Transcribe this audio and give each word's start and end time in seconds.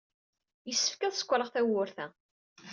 Yessefk 0.67 1.01
ad 1.03 1.13
sekṛeɣ 1.15 1.49
tawwurt-a. 1.51 2.05